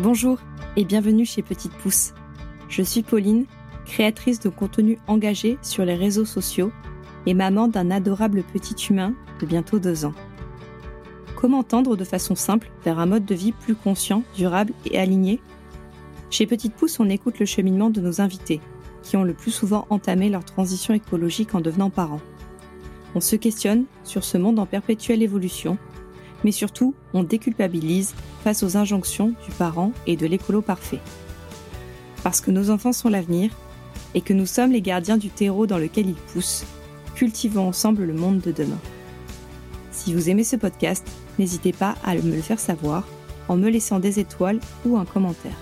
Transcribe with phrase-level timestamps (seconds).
[0.00, 0.38] Bonjour
[0.76, 2.12] et bienvenue chez Petite Pousse.
[2.68, 3.46] Je suis Pauline,
[3.84, 6.70] créatrice de contenu engagé sur les réseaux sociaux
[7.26, 10.14] et maman d'un adorable petit humain de bientôt deux ans.
[11.34, 15.40] Comment tendre de façon simple vers un mode de vie plus conscient, durable et aligné?
[16.30, 18.60] Chez Petite Pousse, on écoute le cheminement de nos invités,
[19.02, 22.22] qui ont le plus souvent entamé leur transition écologique en devenant parents.
[23.16, 25.76] On se questionne sur ce monde en perpétuelle évolution,
[26.44, 31.00] mais surtout, on déculpabilise face aux injonctions du parent et de l'écolo parfait.
[32.22, 33.50] Parce que nos enfants sont l'avenir
[34.14, 36.64] et que nous sommes les gardiens du terreau dans lequel ils poussent,
[37.14, 38.80] cultivons ensemble le monde de demain.
[39.90, 41.06] Si vous aimez ce podcast,
[41.38, 43.06] n'hésitez pas à me le faire savoir
[43.48, 45.56] en me laissant des étoiles ou un commentaire.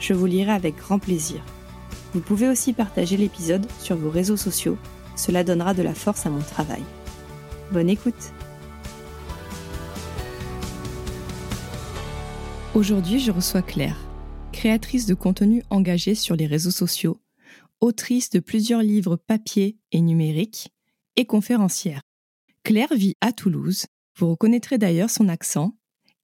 [0.00, 1.40] Je vous lirai avec grand plaisir.
[2.12, 4.76] Vous pouvez aussi partager l'épisode sur vos réseaux sociaux,
[5.16, 6.82] cela donnera de la force à mon travail.
[7.70, 8.32] Bonne écoute
[12.74, 13.98] Aujourd'hui, je reçois Claire,
[14.50, 17.20] créatrice de contenu engagé sur les réseaux sociaux,
[17.80, 20.70] autrice de plusieurs livres papier et numériques,
[21.16, 22.00] et conférencière.
[22.62, 23.84] Claire vit à Toulouse,
[24.16, 25.76] vous reconnaîtrez d'ailleurs son accent,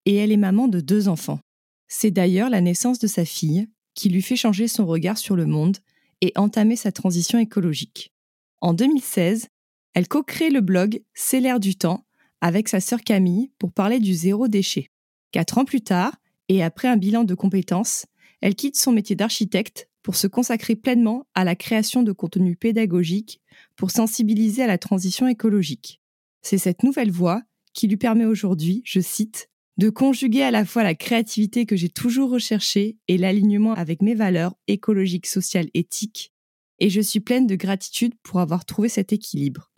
[0.07, 1.41] et elle est maman de deux enfants.
[1.87, 5.45] C'est d'ailleurs la naissance de sa fille qui lui fait changer son regard sur le
[5.45, 5.77] monde
[6.23, 8.15] et entamer sa transition écologique.
[8.63, 9.49] En 2016,
[9.93, 12.07] elle co-crée le blog C'est l'air du temps
[12.41, 14.89] avec sa sœur Camille pour parler du zéro déchet.
[15.31, 16.13] Quatre ans plus tard,
[16.49, 18.07] et après un bilan de compétences,
[18.41, 23.41] elle quitte son métier d'architecte pour se consacrer pleinement à la création de contenus pédagogiques
[23.77, 26.01] pour sensibiliser à la transition écologique.
[26.43, 27.43] C'est cette nouvelle voie
[27.75, 31.89] qui lui permet aujourd'hui, je cite, de conjuguer à la fois la créativité que j'ai
[31.89, 36.33] toujours recherchée et l'alignement avec mes valeurs écologiques, sociales, éthiques.
[36.81, 39.71] Et je suis pleine de gratitude pour avoir trouvé cet équilibre.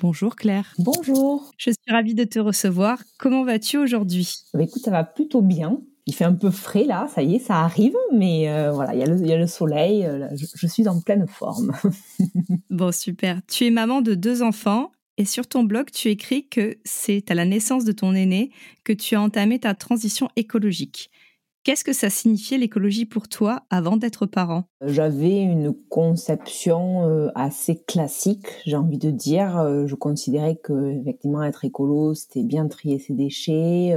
[0.00, 0.74] Bonjour Claire.
[0.78, 1.52] Bonjour.
[1.56, 3.02] Je suis ravie de te recevoir.
[3.18, 4.28] Comment vas-tu aujourd'hui?
[4.52, 5.80] Bah, Écoute, ça va plutôt bien.
[6.06, 9.00] Il fait un peu frais là, ça y est, ça arrive, mais euh, voilà, il
[9.26, 11.72] y, a le soleil, euh, je, suis en pleine forme.
[12.70, 13.40] bon, super.
[13.48, 17.34] Tu es maman de deux enfants et sur ton blog, tu écris que c'est à
[17.34, 18.50] la naissance de ton aîné
[18.84, 21.10] que tu as entamé ta transition écologique.
[21.62, 24.64] Qu'est-ce que ça signifiait l'écologie pour toi avant d'être parent?
[24.84, 29.86] J'avais une conception euh, assez classique, j'ai envie de dire.
[29.86, 33.96] Je considérais que effectivement être écolo, c'était bien trier ses déchets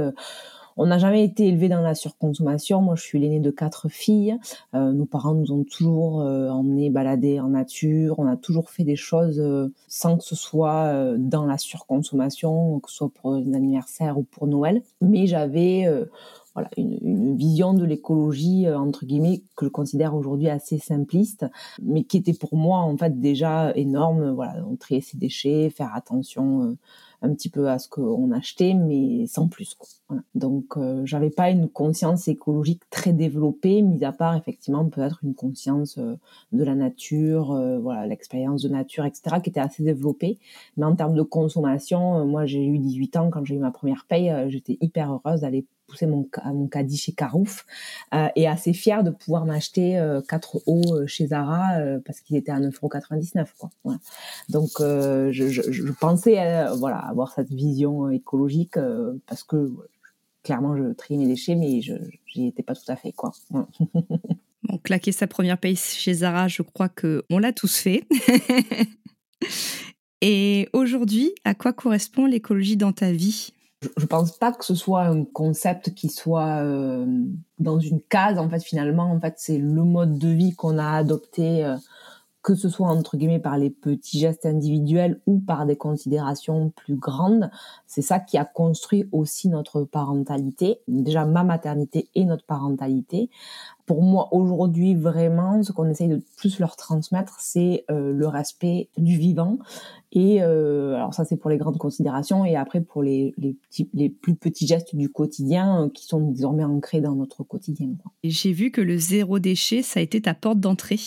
[0.78, 2.80] on n'a jamais été élevé dans la surconsommation.
[2.80, 4.38] Moi, je suis l'aînée de quatre filles.
[4.74, 8.18] Euh, nos parents nous ont toujours euh, emmenés balader en nature.
[8.18, 12.90] On a toujours fait des choses euh, sans que ce soit dans la surconsommation, que
[12.90, 14.82] ce soit pour un anniversaire ou pour Noël.
[15.00, 15.86] Mais j'avais
[16.54, 21.46] voilà, une, vision de l'écologie, entre guillemets, que je considère aujourd'hui assez simpliste,
[21.82, 24.30] mais qui était pour moi, en fait, déjà énorme.
[24.30, 26.76] Voilà, on ses déchets, faire attention
[27.22, 29.74] un petit peu à ce qu'on achetait, mais sans plus.
[29.74, 29.88] Quoi.
[30.34, 35.34] Donc, euh, j'avais pas une conscience écologique très développée, mis à part effectivement peut-être une
[35.34, 36.16] conscience euh,
[36.52, 40.38] de la nature, euh, voilà, l'expérience de nature, etc., qui était assez développée.
[40.76, 44.06] Mais en termes de consommation, moi j'ai eu 18 ans quand j'ai eu ma première
[44.08, 47.66] paye, j'étais hyper heureuse d'aller pousser mon, mon caddie chez Carouf
[48.14, 52.20] euh, et assez fière de pouvoir m'acheter euh, quatre hauts euh, chez Zara euh, parce
[52.20, 53.70] qu'ils étaient à 9,99 quoi.
[54.48, 58.78] Donc je, je, je, pensais voilà avoir cette vision écologique
[59.26, 59.72] parce que
[60.42, 61.94] clairement je trie mes déchets mais je
[62.26, 63.32] j'y étais pas tout à fait quoi.
[64.64, 68.04] Bon, claquer sa première paye chez Zara, je crois que on l'a tous fait.
[70.20, 73.52] Et aujourd'hui, à quoi correspond l'écologie dans ta vie?
[73.96, 77.06] Je pense pas que ce soit un concept qui soit euh,
[77.58, 78.38] dans une case.
[78.38, 81.76] En fait, finalement, en fait, c'est le mode de vie qu'on a adopté, euh,
[82.42, 86.96] que ce soit entre guillemets par les petits gestes individuels ou par des considérations plus
[86.96, 87.50] grandes.
[87.86, 93.30] C'est ça qui a construit aussi notre parentalité, déjà ma maternité et notre parentalité
[93.88, 98.90] pour moi aujourd'hui vraiment ce qu'on essaye de plus leur transmettre c'est euh, le respect
[98.98, 99.58] du vivant
[100.12, 103.88] et euh, alors ça c'est pour les grandes considérations et après pour les, les, petits,
[103.94, 107.88] les plus petits gestes du quotidien euh, qui sont désormais ancrés dans notre quotidien.
[108.22, 111.00] J'ai vu que le zéro déchet ça a été ta porte d'entrée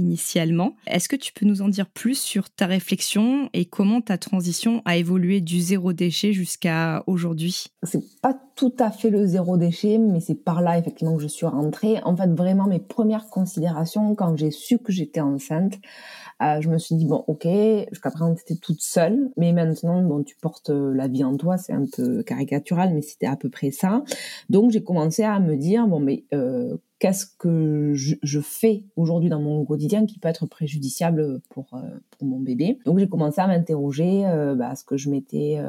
[0.00, 0.74] initialement.
[0.86, 4.82] Est-ce que tu peux nous en dire plus sur ta réflexion et comment ta transition
[4.84, 7.66] a évolué du zéro déchet jusqu'à aujourd'hui?
[7.82, 11.28] C'est pas tout à fait le zéro déchet, mais c'est par là effectivement que je
[11.28, 12.00] suis rentrée.
[12.04, 15.78] En fait, vraiment mes premières considérations quand j'ai su que j'étais enceinte,
[16.42, 17.46] euh, je me suis dit bon, ok,
[17.90, 21.58] jusqu'à présent t'étais toute seule, mais maintenant bon, tu portes euh, la vie en toi,
[21.58, 24.02] c'est un peu caricatural, mais c'était à peu près ça.
[24.48, 29.40] Donc j'ai commencé à me dire bon, mais euh, qu'est-ce que je, fais aujourd'hui dans
[29.40, 32.78] mon quotidien qui peut être préjudiciable pour, pour mon bébé?
[32.86, 35.60] Donc j'ai commencé à m'interroger euh, bah, ce que je m'étais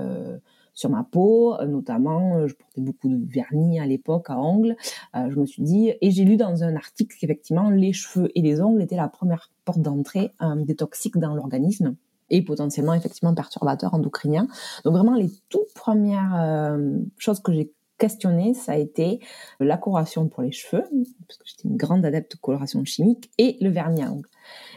[0.74, 4.76] sur ma peau, notamment je portais beaucoup de vernis à l'époque à ongles.
[5.14, 8.62] je me suis dit et j'ai lu dans un article qu'effectivement les cheveux et les
[8.62, 11.96] ongles étaient la première porte d'entrée des toxiques dans l'organisme
[12.30, 14.48] et potentiellement effectivement perturbateurs endocriniens.
[14.86, 16.78] Donc vraiment les toutes premières
[17.18, 19.20] choses que j'ai questionné, ça a été
[19.60, 20.84] la coloration pour les cheveux,
[21.28, 24.28] parce que j'étais une grande adepte de coloration chimique, et le vernis à ongles.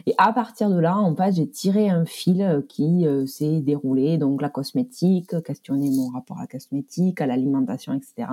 [0.07, 4.19] Et à partir de là, en fait, j'ai tiré un fil qui euh, s'est déroulé,
[4.19, 8.29] donc la cosmétique, questionner mon rapport à la cosmétique, à l'alimentation, etc.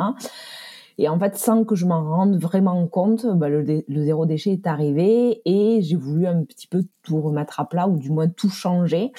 [0.98, 4.68] Et en fait, sans que je m'en rende vraiment compte, bah, le, zéro déchet est
[4.68, 8.50] arrivé et j'ai voulu un petit peu tout remettre à plat ou du moins tout
[8.50, 9.12] changer.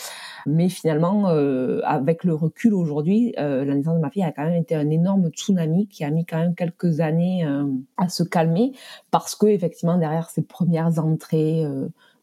[0.47, 4.45] Mais finalement, euh, avec le recul aujourd'hui, euh, la naissance de ma fille a quand
[4.45, 7.65] même été un énorme tsunami qui a mis quand même quelques années euh,
[7.97, 8.73] à se calmer
[9.11, 11.65] parce que effectivement derrière ces premières entrées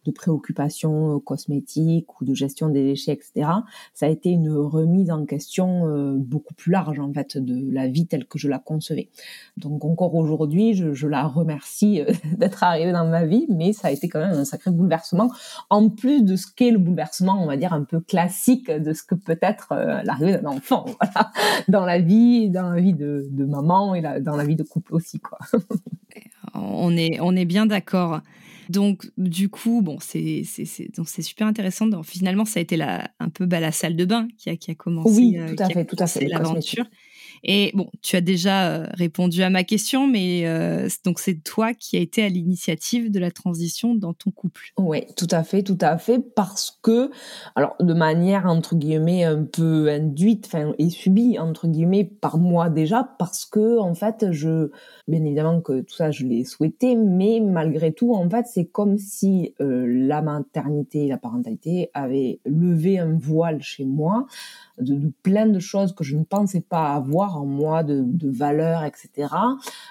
[0.10, 3.50] de préoccupations euh, cosmétiques ou de gestion des déchets, etc.
[3.94, 7.88] Ça a été une remise en question euh, beaucoup plus large en fait de la
[7.88, 9.10] vie telle que je la concevais.
[9.58, 13.92] Donc encore aujourd'hui, je, la remercie euh, d'être arrivée dans ma vie, mais ça a
[13.92, 15.32] été quand même un sacré bouleversement.
[15.70, 19.04] En plus de ce qu'est le bouleversement, on va dire un peu classique de ce
[19.04, 19.74] que peut être
[20.04, 20.86] l'arrivée d'un enfant,
[21.68, 25.20] dans la vie, dans la vie de, maman et dans la vie de couple aussi,
[25.20, 25.40] quoi.
[26.54, 28.22] on est on est bien d'accord.
[28.70, 31.90] Donc, du coup, bon, c'est super intéressant.
[32.04, 34.70] finalement, ça a été la, un peu bah, la salle de bain qui a, qui
[34.70, 36.86] a commencé, oui, tout à fait, tout à fait, l'aventure.
[37.44, 41.74] Et bon, tu as déjà euh, répondu à ma question, mais euh, donc c'est toi
[41.74, 44.72] qui as été à l'initiative de la transition dans ton couple.
[44.78, 47.12] Oui, tout à fait, tout à fait, parce que,
[47.56, 52.70] alors de manière entre guillemets un peu induite, enfin et subie entre guillemets par moi
[52.70, 54.70] déjà, parce que en fait, je,
[55.08, 58.98] bien évidemment que tout ça je l'ai souhaité, mais malgré tout, en fait, c'est comme
[58.98, 64.26] si euh, la maternité, la parentalité avaient levé un voile chez moi
[64.80, 68.84] de, plein de choses que je ne pensais pas avoir en moi, de, de valeurs,
[68.84, 69.34] etc.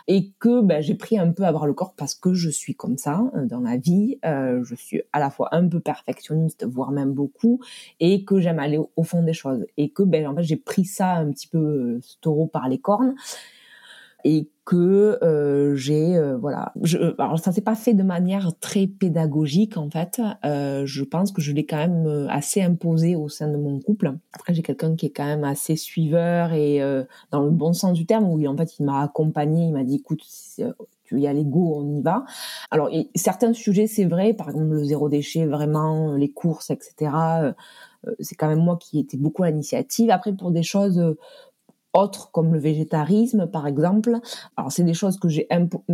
[0.06, 2.74] Et que ben, j'ai pris un peu à bras le corps parce que je suis
[2.74, 4.18] comme ça euh, dans la vie.
[4.24, 7.60] Euh, je suis à la fois un peu perfectionniste, voire même beaucoup,
[8.00, 9.66] et que j'aime aller au, fond des choses.
[9.76, 12.68] Et que ben, en fait, j'ai pris ça un petit peu euh, ce taureau par
[12.68, 13.14] les cornes
[14.24, 16.72] et que euh, j'ai euh, voilà.
[16.82, 20.20] Je, alors ça s'est pas fait de manière très pédagogique en fait.
[20.44, 23.80] Euh, je pense que je l'ai quand même euh, assez imposé au sein de mon
[23.80, 24.12] couple.
[24.34, 27.94] Après j'ai quelqu'un qui est quand même assez suiveur et euh, dans le bon sens
[27.94, 30.20] du terme où en fait il m'a accompagné il m'a dit écoute
[31.04, 32.24] tu veux y aller go on y va.
[32.70, 37.54] Alors certains sujets c'est vrai par exemple le zéro déchet vraiment les courses etc
[38.20, 40.10] c'est quand même moi qui étais beaucoup à l'initiative.
[40.10, 41.02] Après pour des choses
[41.94, 44.18] autres comme le végétarisme par exemple.
[44.56, 45.48] Alors c'est des choses que j'ai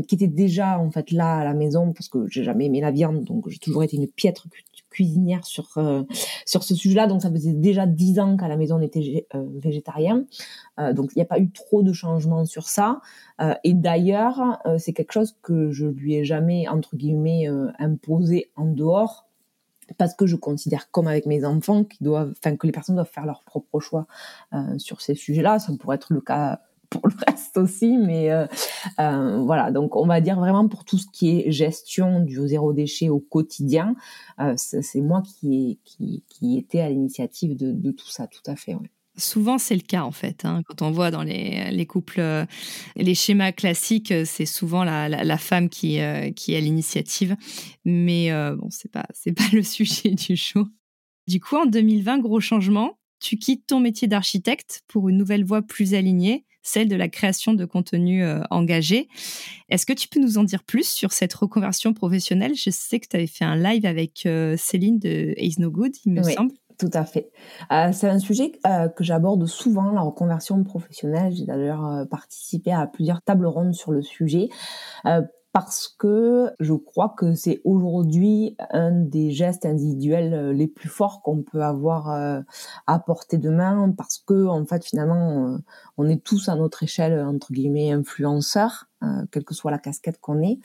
[0.08, 2.90] qui étaient déjà en fait là à la maison parce que j'ai jamais aimé la
[2.90, 4.46] viande donc j'ai toujours été une piètre
[4.94, 6.04] cuisinière sur euh,
[6.46, 7.06] sur ce sujet-là.
[7.06, 10.24] Donc ça faisait déjà dix ans qu'à la maison on était euh, végétarien.
[10.78, 13.00] Euh, donc il n'y a pas eu trop de changements sur ça.
[13.64, 17.48] Et d'ailleurs c'est quelque chose que je lui ai jamais entre guillemets
[17.80, 19.26] imposé en dehors
[19.98, 23.10] parce que je considère comme avec mes enfants qu'ils doivent, enfin que les personnes doivent
[23.10, 24.06] faire leur propre choix
[24.52, 25.58] euh, sur ces sujets-là.
[25.58, 26.60] Ça pourrait être le cas
[26.90, 28.46] pour le reste aussi, mais euh,
[29.00, 29.70] euh, voilà.
[29.70, 33.20] Donc on va dire vraiment pour tout ce qui est gestion du zéro déchet au
[33.20, 33.94] quotidien,
[34.56, 38.76] c'est moi qui, qui était à l'initiative de, tout ça, tout à fait.
[39.16, 40.44] Souvent, c'est le cas en fait.
[40.44, 40.62] Hein.
[40.66, 42.44] Quand on voit dans les, les, couples, euh,
[42.96, 47.36] les schémas classiques, euh, c'est souvent la, la, femme qui, euh, qui a l'initiative.
[47.84, 50.66] Mais bon, c'est pas c'est pas le sujet du show.
[51.28, 52.98] Du coup, en 2020, gros changement.
[53.20, 57.54] Tu quittes ton métier d'architecte pour une nouvelle voie plus alignée, celle de la création
[57.54, 59.08] de contenu engagé.
[59.70, 62.54] Est-ce que tu peux nous en dire plus sur cette reconversion professionnelle?
[62.54, 66.12] Je sais que tu avais fait un live avec Céline de Ace No Good, il
[66.12, 66.52] me semble.
[66.78, 67.30] Tout à fait.
[67.72, 71.32] Euh, c'est un sujet euh, que j'aborde souvent, la reconversion professionnelle.
[71.32, 74.48] J'ai d'ailleurs euh, participé à plusieurs tables rondes sur le sujet
[75.52, 81.42] parce que je crois que c'est aujourd'hui un des gestes individuels les plus forts qu'on
[81.42, 85.58] peut avoir à portée de main parce que en fait finalement
[85.96, 88.86] on est tous à notre échelle entre guillemets influenceurs
[89.30, 90.58] quelle que soit la casquette qu'on ait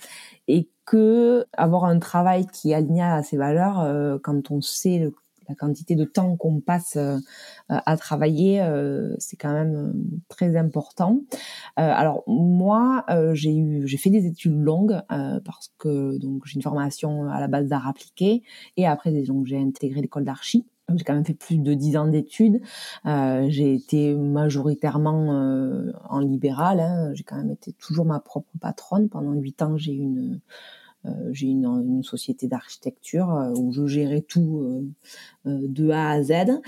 [0.48, 5.14] et que avoir un travail qui est aligné à ses valeurs quand on sait le
[5.50, 7.18] la quantité de temps qu'on passe euh,
[7.68, 11.22] à travailler, euh, c'est quand même euh, très important.
[11.76, 17.30] alors moi, j'ai eu, j'ai fait des études longues parce que donc j'ai une formation
[17.30, 18.44] à la base d'art appliqué
[18.78, 20.66] et après donc j'ai intégré l'école d'archi.
[20.96, 22.62] J'ai quand même fait plus de dix ans d'études.
[23.06, 26.80] j'ai été majoritairement en libéral.
[26.80, 27.14] Hein.
[27.14, 29.10] J'ai quand même été toujours ma propre patronne.
[29.10, 30.42] Pendant huit ans, j'ai eu une,
[31.32, 34.92] j'ai une, une, société d'architecture où je gérais tout
[35.46, 36.62] de A à Z.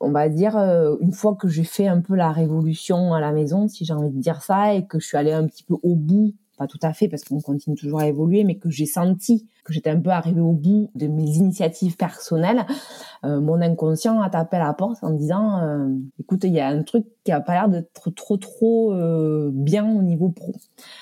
[0.00, 0.56] On va dire,
[1.00, 4.10] une fois que j'ai fait un peu la révolution à la maison, si j'ai envie
[4.10, 6.78] de dire ça, et que je suis allée un petit peu au bout pas tout
[6.82, 10.00] à fait parce qu'on continue toujours à évoluer, mais que j'ai senti que j'étais un
[10.00, 12.64] peu arrivée au bout de mes initiatives personnelles,
[13.24, 15.88] euh, mon inconscient a tapé à la porte en disant euh,
[16.20, 19.84] écoute, il y a un truc qui a pas l'air d'être trop trop euh, bien
[19.84, 20.52] au niveau pro.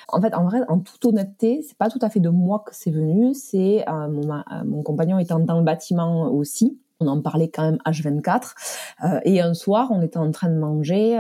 [0.08, 2.74] En fait, en vrai, en toute honnêteté, c'est pas tout à fait de moi que
[2.74, 7.64] c'est venu, c'est mon, mon compagnon étant dans le bâtiment aussi on en parlait quand
[7.64, 9.20] même H24.
[9.24, 11.18] et un soir, on était en train de manger,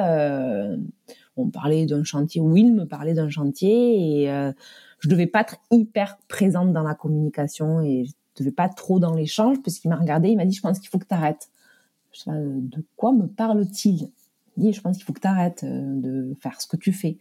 [1.36, 4.52] on parlait d'un chantier, Will me parlait d'un chantier et euh,
[5.00, 9.14] je devais pas être hyper présente dans la communication et je devais pas trop dans
[9.14, 11.48] l'échange parce qu'il m'a regardé, il m'a dit je pense qu'il faut que tu arrêtes.
[12.12, 14.10] Je euh, de quoi me parle-t-il?
[14.56, 16.92] Il dit je pense qu'il faut que tu arrêtes euh, de faire ce que tu
[16.92, 17.18] fais.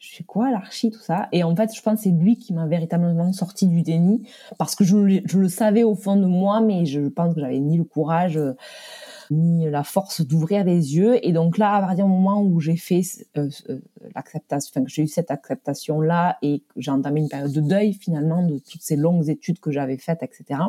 [0.00, 1.28] Je sais quoi l'archi tout ça?
[1.30, 4.26] Et en fait je pense que c'est lui qui m'a véritablement sorti du déni
[4.58, 7.60] parce que je, je, le savais au fond de moi mais je pense que j'avais
[7.60, 8.40] ni le courage
[9.32, 11.24] ni la force d'ouvrir les yeux.
[11.26, 13.02] Et donc là, à partir du moment où j'ai fait
[13.36, 13.80] euh, euh,
[14.14, 18.46] l'acceptation, enfin, j'ai eu cette acceptation-là et que j'ai entamé une période de deuil finalement
[18.46, 20.60] de toutes ces longues études que j'avais faites, etc.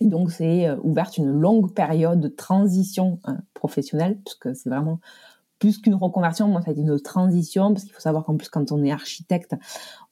[0.00, 3.18] Et donc c'est euh, ouverte une longue période de transition
[3.54, 5.00] professionnelle, parce que c'est vraiment
[5.58, 8.48] plus qu'une reconversion, moi ça a été une transition, parce qu'il faut savoir qu'en plus
[8.48, 9.54] quand on est architecte,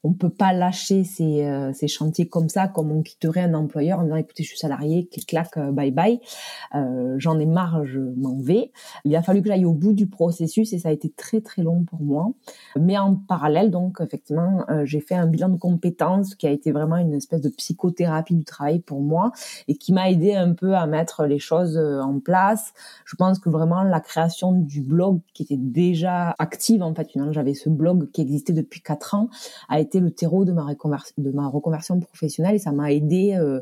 [0.02, 4.00] on peut pas lâcher ces, euh, ces, chantiers comme ça, comme on quitterait un employeur
[4.00, 6.20] en disant écoutez, je suis salarié, clac, euh, bye bye,
[6.74, 8.72] euh, j'en ai marre, je m'en vais.
[9.04, 11.62] Il a fallu que j'aille au bout du processus et ça a été très très
[11.62, 12.32] long pour moi.
[12.76, 16.96] Mais en parallèle, donc effectivement, j'ai fait un bilan de compétences qui a été vraiment
[16.96, 19.32] une espèce de psychothérapie du travail pour moi
[19.68, 22.72] et qui m'a aidé un peu à mettre les choses en place.
[23.04, 27.54] Je pense que vraiment la création du blog qui était déjà active en fait, j'avais
[27.54, 29.28] ce blog qui existait depuis quatre ans,
[29.68, 30.64] a été le terreau de ma,
[31.48, 33.60] reconversion professionnelle et ça m'a aidé euh,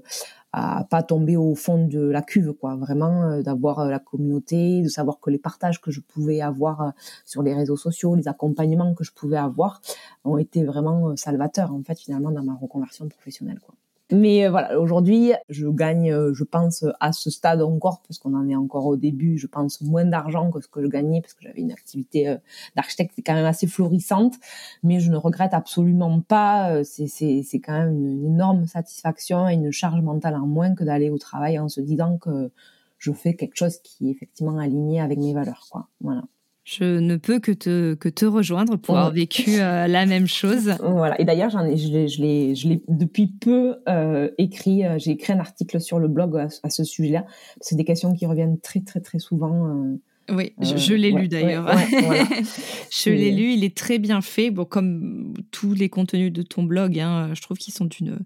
[0.53, 2.77] à pas tomber au fond de la cuve, quoi.
[2.77, 6.93] Vraiment euh, d'avoir euh, la communauté, de savoir que les partages que je pouvais avoir
[7.25, 9.81] sur les réseaux sociaux, les accompagnements que je pouvais avoir,
[10.25, 13.75] ont été vraiment salvateurs en fait finalement dans ma reconversion professionnelle, quoi.
[14.11, 18.35] Mais euh, voilà, aujourd'hui, je gagne, euh, je pense, à ce stade encore, parce qu'on
[18.35, 21.35] en est encore au début, je pense moins d'argent que ce que je gagnais, parce
[21.35, 22.37] que j'avais une activité euh,
[22.75, 24.35] d'architecte quand même assez florissante,
[24.83, 26.83] mais je ne regrette absolument pas.
[26.85, 31.19] C'est quand même une, énorme satisfaction et une charge mentale en moins que d'aller au
[31.19, 32.51] travail en se disant que
[32.99, 35.67] je fais quelque chose qui est effectivement aligné avec mes valeurs.
[35.71, 35.89] Quoi.
[36.01, 36.23] Voilà.
[36.71, 40.75] Je ne peux que te, que te rejoindre pour avoir vécu euh, la même chose.
[40.83, 41.19] Voilà.
[41.19, 44.85] Et d'ailleurs, j'en ai, je l'ai, je l'ai, je l'ai depuis peu euh, écrit.
[44.85, 47.25] Euh, j'ai écrit un article sur le blog à, à ce sujet-là.
[47.63, 49.97] C'est des questions qui reviennent très, très, très souvent
[50.31, 51.67] oui, je, l'ai lu d'ailleurs.
[52.91, 54.51] je l'ai lu, il est très bien fait.
[54.51, 58.19] Bon, comme tous les contenus de ton blog, hein, je trouve qu'ils sont d'une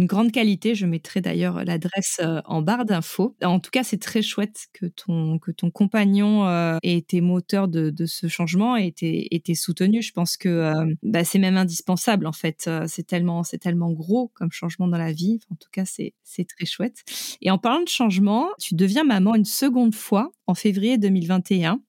[0.00, 0.74] grande qualité.
[0.74, 3.36] Je mettrai d'ailleurs l'adresse euh, en barre d'infos.
[3.42, 7.68] En tout cas, c'est très chouette que ton, que ton compagnon euh, ait été moteur
[7.68, 10.00] de, de ce changement et ait été soutenu.
[10.00, 12.70] Je pense que euh, bah, c'est même indispensable en fait.
[12.86, 15.40] C'est tellement, tellement gros comme changement dans la vie.
[15.50, 16.14] En tout cas, c'est
[16.48, 17.04] très chouette.
[17.42, 21.80] Et en parlant de changement, tu deviens maman une seconde fois en février 2021.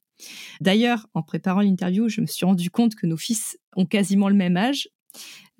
[0.62, 4.36] D'ailleurs, en préparant l'interview, je me suis rendu compte que nos fils ont quasiment le
[4.36, 4.88] même âge.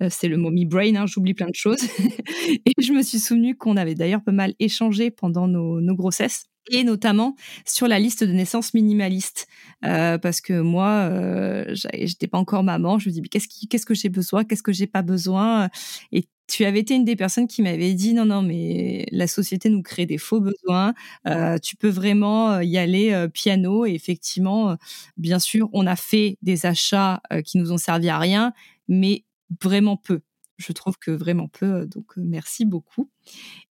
[0.02, 1.82] Euh, c'est le mommy brain, hein, j'oublie plein de choses.
[2.48, 6.84] et je me suis souvenu qu'on avait d'ailleurs pas mal échangé pendant nos, grossesses et
[6.84, 9.48] notamment sur la liste de naissance minimaliste
[9.84, 13.94] euh, parce que moi euh, j'étais pas encore maman je me dis qu'est-ce qu'est-ce que
[13.94, 15.68] j'ai besoin qu'est-ce que j'ai pas besoin?
[16.12, 19.70] Et tu avais été une des personnes qui m'avait dit non non mais la société
[19.70, 20.94] nous crée des faux besoins
[21.26, 23.86] euh, tu peux vraiment euh, y aller euh, piano.
[23.86, 24.76] Et effectivement
[25.16, 28.52] bien sûr on a fait des achats qui nous ont servi à rien
[28.88, 29.24] mais
[29.62, 30.20] vraiment peu
[30.56, 33.08] je trouve que vraiment peu donc merci beaucoup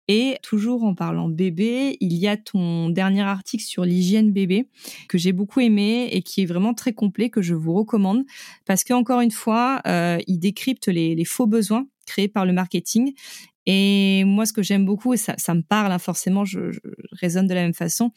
[0.10, 4.68] et toujours en parlant bébé, il y a ton dernier article sur l'hygiène bébé
[5.08, 8.26] que j'ai beaucoup aimé et qui est vraiment très complet que je vous recommande
[8.66, 13.14] parce que encore une fois, il décrypte les faux besoins créé par le marketing.
[13.66, 16.60] Et moi, ce que j'aime beaucoup, et ça, me parle, hein, forcément, je,
[17.14, 18.12] raisonne de la même façon,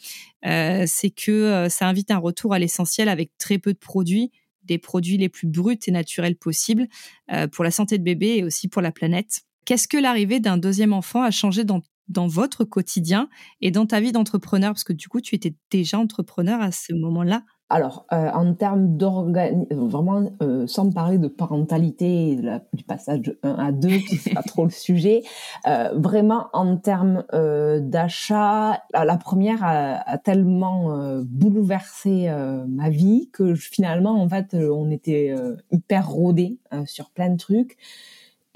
[0.44, 4.32] euh, c'est que euh, ça invite un retour à l'essentiel avec très peu de produits,
[4.66, 6.86] des produits les plus bruts et naturels possibles
[7.32, 9.42] euh, pour la santé de bébé et aussi pour la planète.
[9.64, 13.28] Qu'est-ce que l'arrivée d'un deuxième enfant a changé dans, dans votre quotidien
[13.60, 14.72] et dans ta vie d'entrepreneur?
[14.72, 17.42] Parce que du coup, tu étais déjà entrepreneur à ce moment-là.
[17.68, 22.36] Alors, euh, en termes d'organisation, vraiment, euh, sans parler de parentalité et
[22.72, 25.22] du passage de 1 à 2, qui c'est pas trop le sujet,
[25.66, 32.30] euh, vraiment en termes d'achat, la, première a, tellement bouleversé
[32.68, 35.34] ma vie que finalement, en fait, on était
[35.70, 37.76] hyper rodés sur plein de trucs.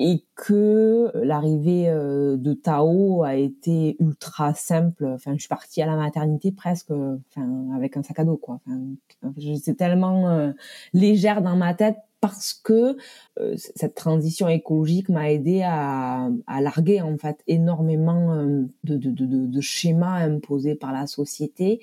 [0.03, 5.05] Et que l'arrivée de Tao a été ultra simple.
[5.05, 8.61] Enfin, je suis partie à la maternité presque, enfin, avec un sac à dos, quoi.
[8.67, 10.53] Enfin, j'étais tellement
[10.95, 12.97] légère dans ma tête parce que
[13.39, 16.31] euh, cette transition écologique m'a aidé à,
[16.61, 21.81] larguer en fait énormément euh, de, de, schémas imposés par la société.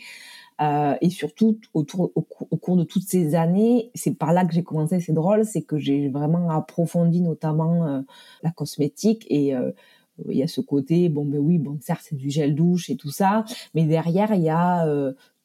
[0.61, 4.63] Euh, et surtout, autour, au, cours de toutes ces années, c'est par là que j'ai
[4.63, 8.01] commencé, c'est drôle, c'est que j'ai vraiment approfondi notamment euh,
[8.43, 9.53] la cosmétique et
[10.29, 12.95] il y a ce côté, bon ben oui, bon certes c'est du gel douche et
[12.95, 13.45] tout ça,
[13.75, 14.83] mais derrière il y a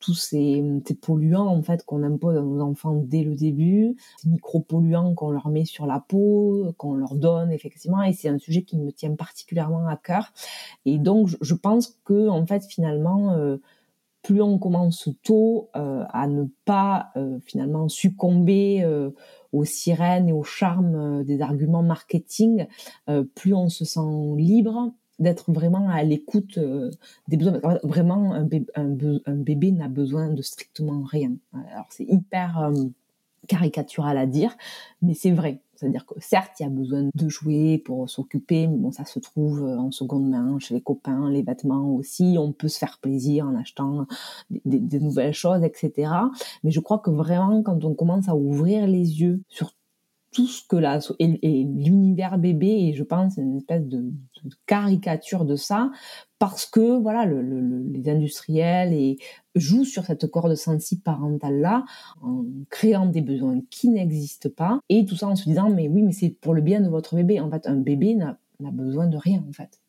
[0.03, 0.63] tous ces,
[1.01, 5.49] polluants en fait qu'on impose à nos enfants dès le début, ces micro-polluants qu'on leur
[5.49, 9.15] met sur la peau, qu'on leur donne effectivement, et c'est un sujet qui me tient
[9.15, 10.33] particulièrement à cœur.
[10.85, 13.59] Et donc je, pense que en fait finalement euh,
[14.23, 18.85] plus on commence tôt euh, à ne pas euh, finalement succomber
[19.53, 22.67] aux sirènes et au charme des arguments marketing,
[23.35, 24.01] plus on se sent
[24.37, 26.91] libre, d'être vraiment à l'écoute euh,
[27.29, 27.61] des besoins.
[27.83, 31.33] Vraiment, un bébé, n'a besoin de strictement rien.
[31.53, 32.73] Alors c'est hyper euh,
[33.49, 34.57] caricatural à dire,
[35.01, 35.61] mais c'est vrai.
[35.83, 39.19] C'est-à-dire que certes, il y a besoin de jouer pour s'occuper, mais bon, ça se
[39.19, 42.37] trouve euh, en seconde main chez les copains, les vêtements aussi.
[42.39, 44.07] On peut se faire plaisir en achetant
[44.65, 46.13] des, nouvelles choses, etc.
[46.63, 49.73] Mais je crois que vraiment, quand on commence à ouvrir les yeux sur
[50.33, 54.11] tout ce que la et, l'univers bébé et je pense une espèce de,
[54.67, 55.91] caricature de ça
[56.39, 57.41] parce que voilà le,
[57.93, 59.19] les industriels et
[59.55, 61.85] jouent sur cette corde sensible parentale là
[62.23, 66.03] en créant des besoins qui n'existent pas et tout ça en se disant mais oui
[66.03, 67.39] mais c'est pour le bien de votre bébé.
[67.41, 69.82] En fait un bébé n'a besoin de rien en fait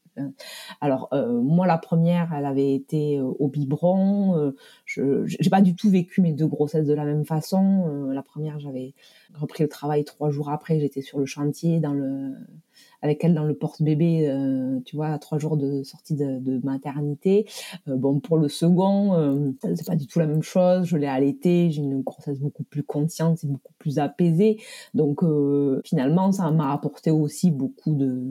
[0.82, 4.38] alors euh, moi la première, elle avait été euh, au biberon.
[4.38, 4.56] Euh,
[4.86, 8.10] je j'ai pas du tout vécu mes deux grossesses de la même façon.
[8.12, 8.94] la première, j'avais
[9.34, 10.80] repris le travail trois jours après.
[10.80, 12.34] J'étais sur le chantier dans le
[13.02, 14.34] avec elle dans le porte-bébé,
[14.86, 17.46] tu vois, à trois jours de sortie de, maternité.
[17.86, 20.86] bon, pour le second, c'est pas du tout la même chose.
[20.86, 24.58] Je l'ai allaité, j'ai une grossesse beaucoup plus consciente et beaucoup plus apaisée.
[24.94, 25.22] Donc,
[25.84, 28.24] finalement, ça m'a apporté aussi beaucoup de,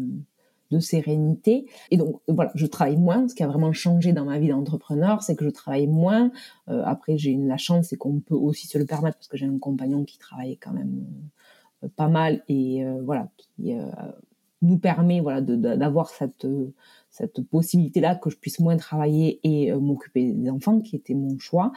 [0.72, 1.66] de sérénité.
[1.90, 3.28] Et donc voilà, je travaille moins.
[3.28, 6.32] Ce qui a vraiment changé dans ma vie d'entrepreneur, c'est que je travaille moins.
[6.68, 9.46] Euh, après, j'ai la chance, c'est qu'on peut aussi se le permettre parce que j'ai
[9.46, 11.06] un compagnon qui travaille quand même
[11.84, 13.74] euh, pas mal et euh, voilà, qui
[14.62, 16.46] nous permet voilà d'avoir cette
[17.12, 21.38] cette possibilité-là que je puisse moins travailler et euh, m'occuper des enfants, qui était mon
[21.38, 21.72] choix.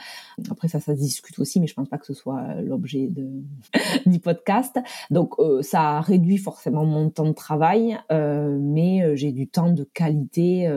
[0.50, 3.30] Après ça, ça se discute aussi, mais je pense pas que ce soit l'objet de
[4.06, 4.80] du podcast.
[5.12, 9.84] Donc euh, ça réduit forcément mon temps de travail, euh, mais j'ai du temps de
[9.84, 10.68] qualité.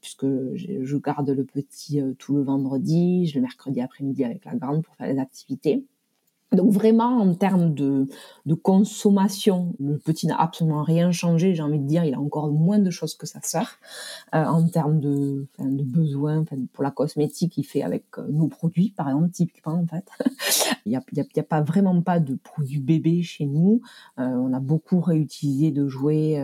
[0.00, 4.94] puisque je garde le petit tout le vendredi, le mercredi après-midi avec la grande pour
[4.94, 5.84] faire les activités.
[6.54, 8.06] Donc vraiment en termes de,
[8.62, 11.54] consommation, le petit n'a absolument rien changé.
[11.54, 13.78] J'ai envie de dire, il a encore moins de choses que sa sœur.
[14.34, 18.90] Euh, en termes de, de besoins, pour la cosmétique, il fait avec euh, nos produits,
[18.96, 20.06] par exemple, typiquement en fait.
[20.86, 23.80] il n'y a, pas vraiment pas de produits bébés chez nous.
[24.18, 26.36] Euh, on a beaucoup réutilisé de jouets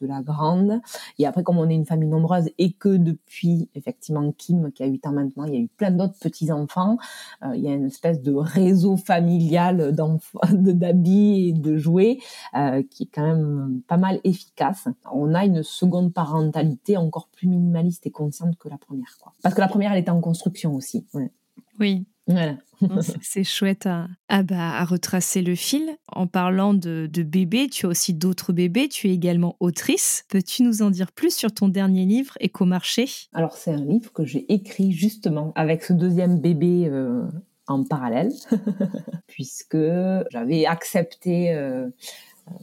[0.00, 0.80] de la grande.
[1.18, 4.86] Et après, comme on est une famille nombreuse et que depuis effectivement Kim, qui a
[4.86, 6.98] 8 ans maintenant, il y a eu plein d'autres petits enfants,
[7.44, 9.49] euh, il y a une espèce de réseau familial
[10.52, 12.18] d'habits et de jouets
[12.54, 14.88] euh, qui est quand même pas mal efficace.
[15.12, 19.16] On a une seconde parentalité encore plus minimaliste et consciente que la première.
[19.20, 19.32] Quoi.
[19.42, 21.06] Parce que la première, elle était en construction aussi.
[21.78, 22.04] Oui.
[23.20, 24.08] C'est chouette à,
[24.42, 25.96] bah, à, retracer le fil.
[26.08, 28.88] En parlant de, de bébés, tu as aussi d'autres bébés.
[28.88, 30.24] Tu es également autrice.
[30.28, 33.06] Peux-tu nous en dire plus sur ton dernier livre, Éco-marché?
[33.32, 37.24] Alors, c'est un livre que j'ai écrit justement avec ce deuxième bébé euh,
[37.70, 38.32] en parallèle,
[39.26, 39.78] puisque
[40.30, 41.88] j'avais accepté euh,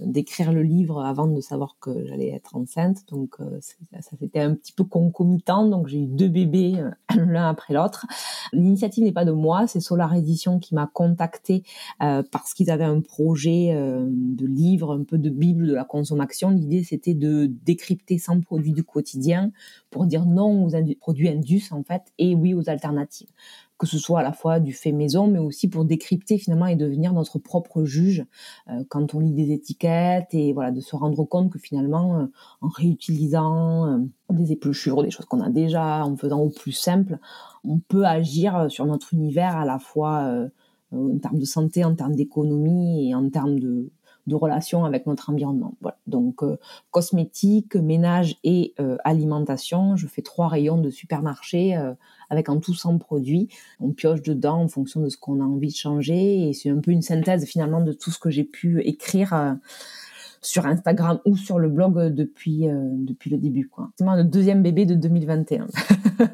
[0.02, 3.08] d'écrire le livre avant de savoir que j'allais être enceinte.
[3.10, 5.68] Donc euh, ça, c'était un petit peu concomitant.
[5.68, 6.92] Donc j'ai eu deux bébés euh,
[7.26, 8.06] l'un après l'autre.
[8.54, 11.64] L'initiative n'est pas de moi, c'est Solar Edition qui m'a contacté
[12.00, 16.50] parce qu'ils avaient un projet de livre, un peu de bible de la consommation.
[16.50, 19.52] L'idée c'était de décrypter 100 produits du quotidien
[19.90, 23.30] pour dire non aux produits indus en fait et oui aux alternatives
[23.78, 26.76] que ce soit à la fois du fait maison, mais aussi pour décrypter finalement et
[26.76, 28.26] devenir notre propre juge
[28.70, 32.26] euh, quand on lit des étiquettes et voilà de se rendre compte que finalement euh,
[32.62, 33.98] en réutilisant euh,
[34.32, 37.20] des épluchures, des choses qu'on a déjà, en faisant au plus simple,
[37.64, 40.48] on peut agir sur notre univers à la fois
[40.92, 43.90] en termes de santé, en termes d'économie et en termes de,
[44.28, 45.74] de relation avec notre environnement.
[45.82, 45.98] Voilà.
[46.06, 46.44] Donc
[46.92, 51.76] cosmétique, ménage et alimentation, je fais trois rayons de supermarché
[52.30, 53.50] avec en tout 100 produits.
[53.80, 56.80] On pioche dedans en fonction de ce qu'on a envie de changer et c'est un
[56.80, 59.54] peu une synthèse finalement de tout ce que j'ai pu écrire euh,
[60.42, 63.70] sur Instagram ou sur le blog depuis, depuis le début.
[63.98, 65.68] C'est le deuxième bébé de 2021.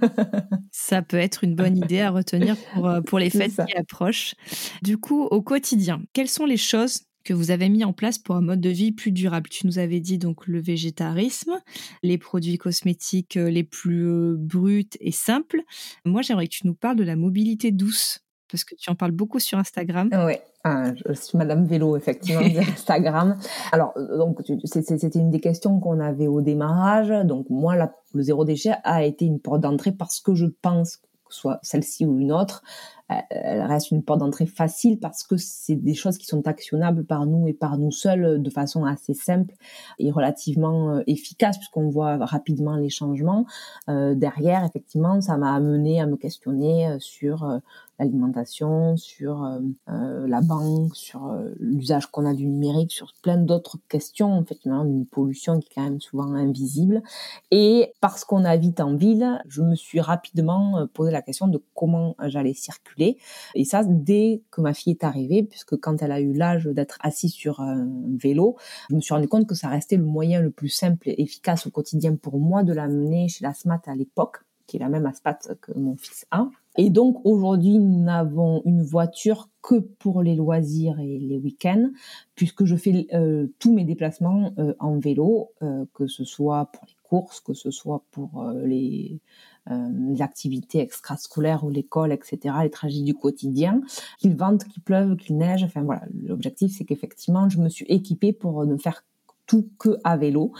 [0.72, 4.36] ça peut être une bonne idée à retenir pour, pour les fêtes qui approchent.
[4.82, 8.36] Du coup, au quotidien, quelles sont les choses que vous avez mis en place pour
[8.36, 9.50] un mode de vie plus durable.
[9.50, 11.60] Tu nous avais dit donc le végétarisme,
[12.02, 15.62] les produits cosmétiques euh, les plus euh, bruts et simples.
[16.06, 18.20] Moi, j'aimerais que tu nous parles de la mobilité douce
[18.52, 20.10] parce que tu en parles beaucoup sur Instagram.
[20.28, 23.38] Oui, ah, je suis Madame Vélo, effectivement, sur Instagram.
[23.72, 27.10] Alors, euh, donc, c'était une des questions qu'on avait au démarrage.
[27.26, 27.76] Donc, moi,
[28.14, 31.02] le zéro déchet a été une porte d'entrée parce que je pense
[31.34, 32.64] soit celle-ci ou une autre,
[33.10, 37.26] elle reste une porte d'entrée facile parce que c'est des choses qui sont actionnables par
[37.26, 39.54] nous et par nous seuls de façon assez simple
[40.00, 43.46] et relativement euh, efficace puisqu'on voit rapidement les changements.
[43.89, 47.62] Euh, derrière, effectivement, ça m'a amené à me questionner sur
[48.00, 53.38] l'alimentation, sur euh, euh, la banque, sur euh, l'usage qu'on a du numérique, sur plein
[53.38, 57.02] d'autres questions, en fait, d'une pollution qui est quand même souvent invisible.
[57.52, 62.16] Et parce qu'on habite en ville, je me suis rapidement posé la question de comment
[62.26, 63.03] j'allais circuler.
[63.56, 66.98] Et ça, dès que ma fille est arrivée, puisque quand elle a eu l'âge d'être
[67.02, 67.88] assise sur un
[68.18, 68.58] vélo,
[68.89, 71.68] je me suis rendu compte que ça restait le moyen le plus simple et efficace
[71.68, 75.06] au quotidien pour moi de l'amener chez la SMAT à l'époque qui est la même
[75.06, 76.50] ASPAT que mon fils a.
[76.78, 81.92] Et donc aujourd'hui, nous n'avons une voiture que pour les loisirs et les week-ends,
[82.36, 86.86] puisque je fais euh, tous mes déplacements euh, en vélo, euh, que ce soit pour
[86.88, 89.20] les courses, que ce soit pour les,
[89.69, 93.82] les, activités extrascolaires ou l'école, etc., les trajets du quotidien,
[94.19, 95.63] qu'il vente, qu'il pleuve, qu'il neige.
[95.63, 99.04] Enfin voilà, l'objectif c'est qu'effectivement, je me suis équipée pour ne faire
[99.45, 100.52] tout que à vélo.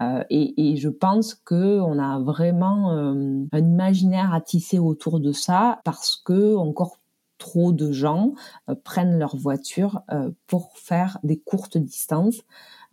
[0.00, 5.20] Euh, et, et, je pense que on a vraiment euh, un imaginaire à tisser autour
[5.20, 6.98] de ça parce que encore
[7.38, 8.34] trop de gens
[8.68, 10.02] euh, prennent leur voiture
[10.46, 12.42] pour faire des courtes distances.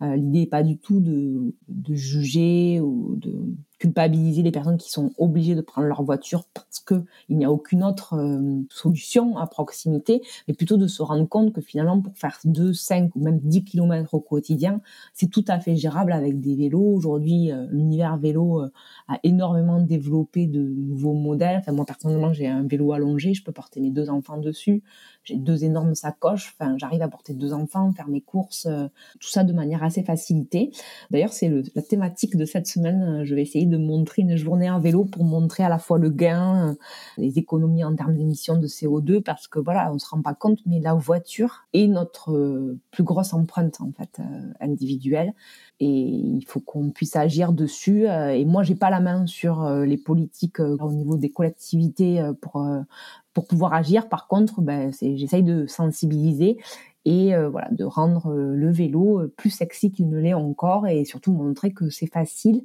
[0.02, 3.38] L'idée n'est pas du tout de, de juger ou de
[3.80, 7.50] culpabiliser les personnes qui sont obligées de prendre leur voiture parce que il n'y a
[7.50, 12.16] aucune autre euh, solution à proximité, mais plutôt de se rendre compte que finalement pour
[12.16, 14.82] faire 2, 5 ou même 10 km au quotidien,
[15.14, 16.92] c'est tout à fait gérable avec des vélos.
[16.94, 18.70] Aujourd'hui, euh, l'univers vélo euh,
[19.08, 21.56] a énormément développé de nouveaux modèles.
[21.60, 24.82] Enfin, moi personnellement, j'ai un vélo allongé, je peux porter mes deux enfants dessus.
[25.24, 26.54] J'ai deux énormes sacoches.
[26.58, 28.68] Enfin, j'arrive à porter deux enfants, faire mes courses,
[29.20, 30.70] tout ça de manière assez facilitée.
[31.10, 33.22] D'ailleurs, c'est la thématique de cette semaine.
[33.24, 36.10] Je vais essayer de montrer une journée en vélo pour montrer à la fois le
[36.10, 36.74] gain, euh,
[37.16, 40.58] les économies en termes d'émissions de CO2, parce que voilà, on se rend pas compte,
[40.66, 45.32] mais la voiture est notre euh, plus grosse empreinte en fait euh, individuelle,
[45.80, 48.04] et il faut qu'on puisse agir dessus.
[48.06, 52.62] Et moi, j'ai pas la main sur les politiques au niveau des collectivités pour
[53.32, 54.08] pour pouvoir agir.
[54.08, 56.58] Par contre, ben, j'essaye de sensibiliser
[57.04, 60.86] et euh, voilà de rendre euh, le vélo euh, plus sexy qu'il ne l'est encore
[60.86, 62.62] et surtout montrer que c'est facile.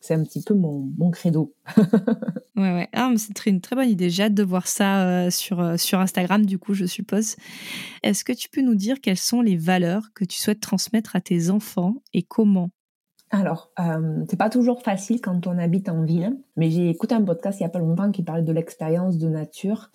[0.00, 1.54] C'est un petit peu mon, mon credo.
[2.56, 4.10] ouais ouais, ah, c'est une très bonne idée.
[4.10, 7.36] J'ai hâte de voir ça sur sur Instagram du coup je suppose.
[8.02, 11.20] Est-ce que tu peux nous dire quelles sont les valeurs que tu souhaites transmettre à
[11.20, 12.70] tes enfants et comment?
[13.30, 17.22] Alors, euh, c'est pas toujours facile quand on habite en ville, mais j'ai écouté un
[17.22, 19.90] podcast il y a pas longtemps qui parlait de l'expérience de nature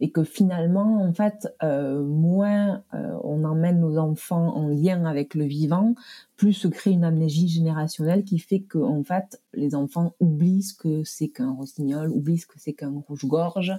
[0.00, 5.34] et que finalement, en fait, euh, moins euh, on emmène nos enfants en lien avec
[5.34, 5.94] le vivant,
[6.36, 10.74] plus se crée une amnésie générationnelle qui fait que en fait les enfants oublient ce
[10.74, 13.72] que c'est qu'un rossignol, oublient ce que c'est qu'un rouge-gorge,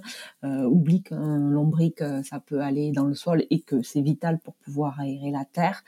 [0.44, 4.40] euh, oublient qu'un lombric euh, ça peut aller dans le sol et que c'est vital
[4.40, 5.84] pour pouvoir aérer la terre.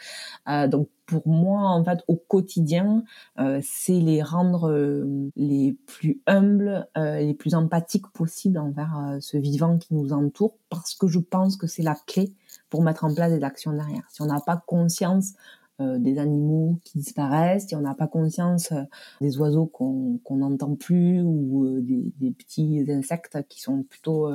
[0.48, 3.02] Euh, donc pour moi en fait au quotidien
[3.40, 9.76] euh, c'est les rendre euh, les plus humbles, les plus empathiques possibles envers ce vivant
[9.76, 12.32] qui nous entoure parce que je pense que c'est la clé
[12.68, 14.04] pour mettre en place des actions derrière.
[14.08, 15.59] Si on n'a pas conscience euh,
[15.98, 18.82] des animaux qui disparaissent, si on n'a pas conscience euh,
[19.20, 24.30] des oiseaux qu'on n'entend plus ou euh, des, petits insectes qui sont plutôt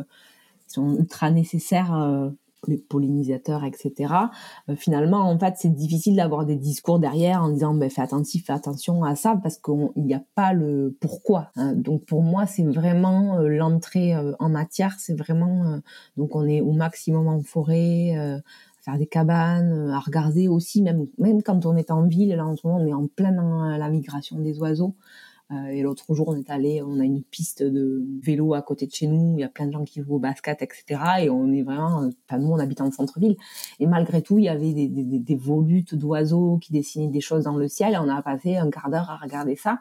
[0.68, 2.32] sont ultra nécessaires
[2.68, 4.14] les pollinisateurs, etc.
[4.76, 8.54] finalement, en fait, c'est difficile d'avoir des discours derrière en disant ben, fais attention, fais
[8.54, 11.52] attention à ça parce qu'il n'y a pas le pourquoi.
[11.56, 11.74] Hein.
[11.74, 15.80] Donc pour moi, c'est vraiment l'entrée en matière, c'est vraiment
[16.18, 18.42] donc on est au maximum en forêt,
[18.86, 22.46] faire des cabanes, euh, à regarder aussi, même, même quand on est en ville, là
[22.46, 24.96] en ce moment on est en plein dans la migration des oiseaux,
[25.52, 28.92] et l'autre jour, on est allé, on a une piste de vélo à côté de
[28.92, 29.36] chez nous.
[29.38, 31.02] Il y a plein de gens qui jouent au basket, etc.
[31.22, 33.36] Et on est vraiment, euh, enfin, nous, on habite en centre-ville.
[33.80, 37.68] Et malgré tout, il y avait des volutes d'oiseaux qui dessinaient des choses dans le
[37.68, 37.94] ciel.
[37.94, 39.80] Et on a passé un quart d'heure à regarder ça.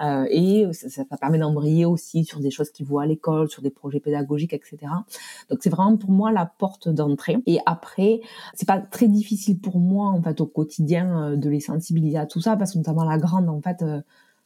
[0.00, 3.62] Euh, et ça, ça, permet d'embrayer aussi sur des choses qu'ils voient à l'école, sur
[3.62, 4.78] des projets pédagogiques, etc.
[5.50, 7.36] Donc c'est vraiment pour moi la porte d'entrée.
[7.46, 8.20] Et après,
[8.54, 12.26] c'est pas très difficile pour moi en fait au quotidien euh, de les sensibiliser à
[12.26, 14.00] tout ça parce que notamment la grande en fait euh,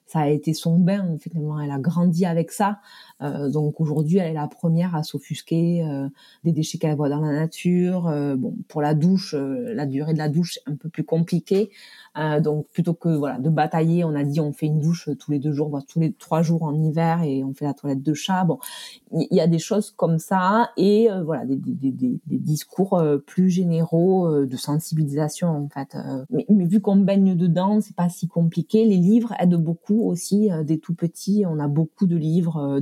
[0.07, 1.61] ça a été son bain finalement.
[1.61, 2.81] Elle a grandi avec ça.
[3.23, 6.09] Euh, donc aujourd'hui elle est la première à s'offusquer euh,
[6.45, 8.07] des déchets qu'elle voit dans la nature.
[8.07, 11.71] Euh, bon pour la douche la durée de la douche est un peu plus compliquée
[12.19, 15.31] euh, donc plutôt que voilà de batailler, on a dit on fait une douche tous
[15.31, 18.03] les deux jours, voire tous les trois jours en hiver et on fait la toilette
[18.03, 18.45] de chat.
[18.45, 18.59] Bon,
[19.13, 22.95] il y a des choses comme ça et euh, voilà des, des, des, des, discours
[22.95, 25.97] euh, plus généraux de sensibilisation en fait.
[26.31, 28.85] Mais, mais vu qu'on baigne dedans, c'est pas si compliqué.
[28.85, 31.45] Les livres aident beaucoup aussi des tout petits.
[31.47, 32.81] On a beaucoup de livres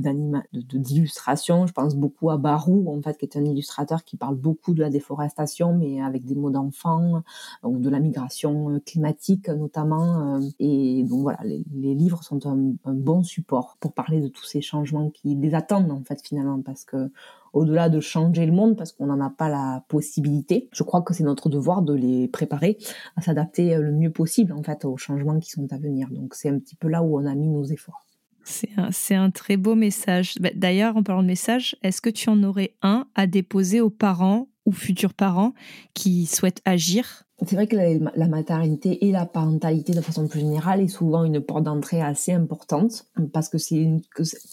[0.53, 1.67] d'illustration.
[1.67, 4.81] Je pense beaucoup à Barou en fait qui est un illustrateur qui parle beaucoup de
[4.81, 7.23] la déforestation mais avec des mots d'enfant
[7.63, 10.35] de la migration climatique notamment.
[10.35, 14.61] Euh, et donc voilà, les, livres sont un, bon support pour parler de tous ces
[14.61, 17.11] changements qui les attendent en fait finalement parce que
[17.53, 21.13] au-delà de changer le monde parce qu'on n'en a pas la possibilité, je crois que
[21.13, 22.77] c'est notre devoir de les préparer
[23.15, 26.09] à s'adapter le mieux possible en fait aux changements qui sont à venir.
[26.11, 28.05] Donc c'est un petit peu là où on a mis nos efforts.
[28.45, 30.35] C'est un, un, très beau message.
[30.39, 33.89] Bah, d'ailleurs, en parlant de message, est-ce que tu en aurais un à déposer aux
[33.89, 35.53] parents ou futurs parents
[35.95, 37.24] qui souhaitent agir?
[37.43, 41.41] C'est vrai que la, maternité et la parentalité de façon plus générale est souvent une
[41.41, 43.89] porte d'entrée assez importante parce que c'est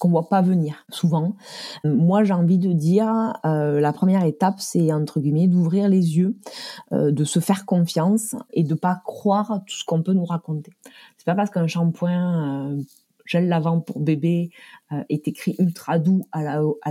[0.01, 1.37] qu'on voit pas venir souvent.
[1.85, 6.37] Moi, j'ai envie de dire euh, la première étape, c'est entre guillemets d'ouvrir les yeux,
[6.93, 10.73] euh, de se faire confiance et de pas croire tout ce qu'on peut nous raconter.
[11.19, 12.83] C'est pas parce qu'un shampoing euh,
[13.27, 14.51] gel lavant pour bébé
[15.09, 16.43] est écrit ultra doux à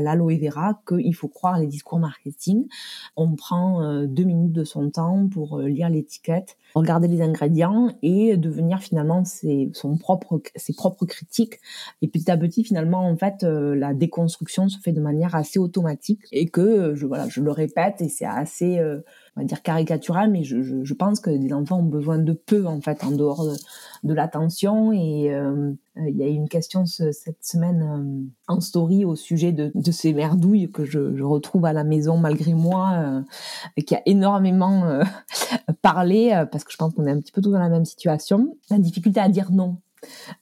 [0.02, 2.68] l'aloe vera qu'il faut croire les discours marketing.
[3.16, 7.90] On prend euh, deux minutes de son temps pour euh, lire l'étiquette, regarder les ingrédients
[8.02, 11.60] et devenir finalement ses, son propre, ses propres critiques.
[12.02, 16.22] Et petit à petit, finalement, en fait, la déconstruction se fait de manière assez automatique
[16.32, 18.80] et que, je, voilà, je le répète et c'est assez
[19.36, 22.68] on va dire caricatural, mais je, je, pense que les enfants ont besoin de peu
[22.68, 23.56] en fait en dehors de,
[24.04, 24.92] de l'attention.
[24.92, 29.52] Et euh, il y a eu une question cette semaine euh, en story au sujet
[29.52, 33.22] de, ces merdouilles que je, retrouve à la maison malgré moi, euh,
[33.84, 35.04] qui a énormément euh,
[35.82, 38.58] parlé parce que je pense qu'on est un petit peu tous dans la même situation.
[38.70, 39.78] La difficulté à dire non.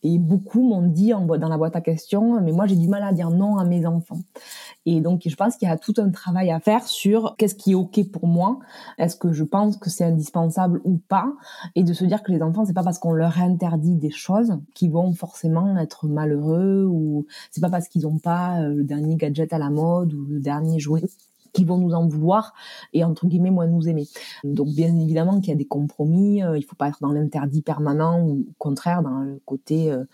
[0.04, 3.14] Et beaucoup m'ont dit dans la boîte à questions, mais moi j'ai du mal à
[3.14, 4.20] dire non à mes enfants.
[4.86, 7.72] Et donc, je pense qu'il y a tout un travail à faire sur qu'est-ce qui
[7.72, 8.60] est OK pour moi.
[8.98, 11.32] Est-ce que je pense que c'est indispensable ou pas?
[11.76, 14.58] Et de se dire que les enfants, c'est pas parce qu'on leur interdit des choses
[14.74, 19.16] qu'ils vont forcément être malheureux ou c'est pas parce qu'ils ont pas euh, le dernier
[19.16, 21.04] gadget à la mode ou le dernier jouet
[21.54, 22.54] qui vont nous en vouloir
[22.94, 24.08] et entre guillemets moins nous aimer.
[24.44, 27.62] Donc bien évidemment qu'il y a des compromis, euh, il faut pas être dans l'interdit
[27.62, 30.06] permanent ou au contraire dans le côté euh,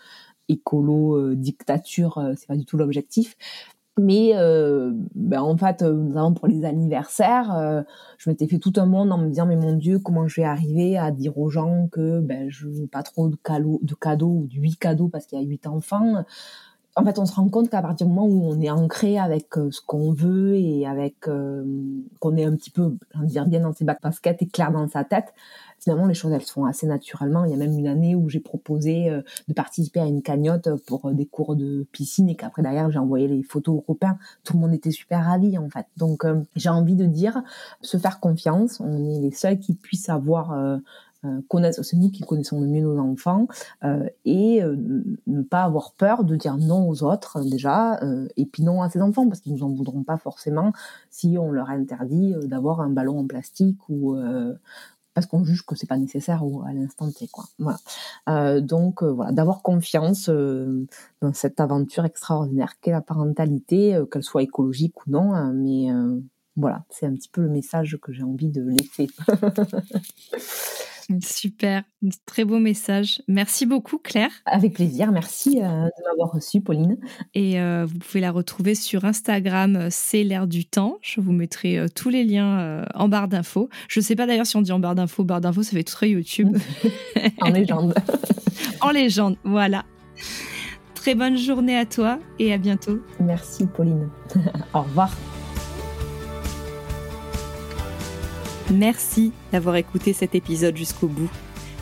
[0.48, 3.36] écolo dictature, c'est pas du tout l'objectif.
[3.98, 7.82] Mais euh, ben en fait, euh, notamment pour les anniversaires, euh,
[8.18, 10.46] je m'étais fait tout un monde en me disant mais mon Dieu, comment je vais
[10.46, 14.42] arriver à dire aux gens que ben je veux pas trop de cadeaux, de cadeaux
[14.42, 16.24] ou de huit cadeaux parce qu'il y a huit enfants.
[16.98, 19.48] En fait, on se rend compte qu'à partir du moment où on est ancré avec
[19.54, 24.40] ce qu'on veut et avec qu'on est un petit peu, dire bien dans ses baskets
[24.40, 25.34] et clair dans sa tête,
[25.78, 27.44] finalement les choses elles se font assez naturellement.
[27.44, 30.68] Il y a même une année où j'ai proposé euh, de participer à une cagnotte
[30.86, 34.18] pour euh, des cours de piscine et qu'après derrière j'ai envoyé les photos aux copains.
[34.44, 35.86] Tout le monde était super ravi en fait.
[35.96, 37.42] Donc euh, j'ai envie de dire
[37.82, 38.80] se faire confiance.
[38.80, 40.56] On est les seuls qui puissent avoir
[41.82, 43.46] c'est nous qui connaissons le mieux nos enfants
[44.24, 48.00] et ne pas avoir peur de dire non aux autres déjà
[48.36, 50.72] et puis non à ses enfants parce qu'ils nous en voudront pas forcément
[51.10, 54.16] si on leur interdit d'avoir un ballon en plastique ou
[55.16, 57.46] parce qu'on juge que c'est pas nécessaire ou à l'instant T quoi.
[58.28, 60.86] Euh, donc euh, voilà, d'avoir confiance euh,
[61.22, 65.88] dans cette aventure extraordinaire qu'est la parentalité, euh, qu'elle soit écologique ou non, hein, mais
[66.54, 69.08] voilà, c'est un petit peu le message que j'ai envie de laisser.
[71.20, 71.82] Super,
[72.24, 73.22] très beau message.
[73.28, 74.30] Merci beaucoup Claire.
[74.46, 76.98] Avec plaisir, merci euh, de m'avoir reçu Pauline.
[77.34, 80.98] Et euh, vous pouvez la retrouver sur Instagram, euh, c'est l'air du temps.
[81.02, 83.68] Je vous mettrai tous les liens en barre d'infos.
[83.88, 85.84] Je ne sais pas d'ailleurs si on dit en barre d'infos, barre d'infos, ça fait
[85.84, 86.56] tout très YouTube.
[87.40, 87.94] en légende.
[88.80, 89.84] en légende, voilà.
[90.94, 92.98] Très bonne journée à toi et à bientôt.
[93.20, 94.08] Merci Pauline.
[94.74, 95.10] Au revoir.
[98.72, 101.30] Merci d'avoir écouté cet épisode jusqu'au bout.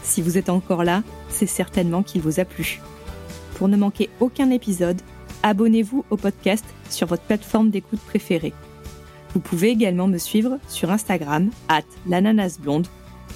[0.02, 2.80] Si vous êtes encore là, c'est certainement qu'il vous a plu.
[3.56, 5.00] Pour ne manquer aucun épisode,
[5.42, 8.52] abonnez-vous au podcast sur votre plateforme d'écoute préférée.
[9.32, 12.86] Vous pouvez également me suivre sur Instagram, at l'ananasblonde,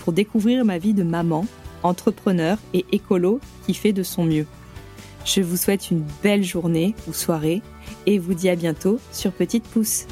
[0.05, 1.47] pour découvrir ma vie de maman,
[1.83, 4.47] entrepreneur et écolo qui fait de son mieux.
[5.25, 7.63] Je vous souhaite une belle journée ou soirée
[8.07, 10.07] et vous dis à bientôt sur Petite Pouce.